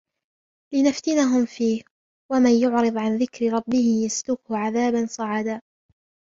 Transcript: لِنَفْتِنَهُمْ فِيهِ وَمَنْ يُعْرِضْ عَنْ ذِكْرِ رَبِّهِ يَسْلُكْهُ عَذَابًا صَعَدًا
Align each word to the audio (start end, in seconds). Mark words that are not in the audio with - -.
لِنَفْتِنَهُمْ 0.73 1.45
فِيهِ 1.45 1.83
وَمَنْ 2.31 2.61
يُعْرِضْ 2.61 2.97
عَنْ 2.97 3.17
ذِكْرِ 3.17 3.45
رَبِّهِ 3.53 4.01
يَسْلُكْهُ 4.05 4.57
عَذَابًا 4.57 5.05
صَعَدًا 5.05 5.61